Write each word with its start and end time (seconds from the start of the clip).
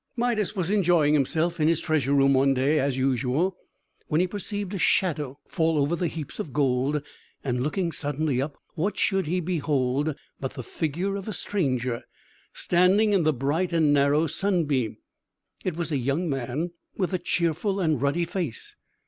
Midas 0.15 0.55
was 0.55 0.71
enjoying 0.71 1.13
himself 1.13 1.59
in 1.59 1.67
his 1.67 1.79
treasure 1.79 2.13
room, 2.15 2.33
one 2.33 2.55
day, 2.55 2.79
as 2.79 2.97
usual, 2.97 3.55
when 4.07 4.19
he 4.19 4.25
perceived 4.25 4.73
a 4.73 4.79
shadow 4.79 5.39
fall 5.47 5.77
over 5.77 5.95
the 5.95 6.07
heaps 6.07 6.39
of 6.39 6.51
gold; 6.51 7.03
and, 7.43 7.61
looking 7.61 7.91
suddenly 7.91 8.41
up, 8.41 8.57
what 8.73 8.97
should 8.97 9.27
he 9.27 9.39
behold 9.39 10.15
but 10.39 10.55
the 10.55 10.63
figure 10.63 11.15
of 11.15 11.27
a 11.27 11.33
stranger, 11.33 12.01
standing 12.51 13.13
in 13.13 13.21
the 13.21 13.31
bright 13.31 13.71
and 13.71 13.93
narrow 13.93 14.25
sunbeam! 14.25 14.97
It 15.63 15.75
was 15.75 15.91
a 15.91 15.97
young 15.97 16.27
man, 16.27 16.71
with 16.97 17.13
a 17.13 17.19
cheerful 17.19 17.79
and 17.79 18.01
ruddy 18.01 18.25
face. 18.25 18.75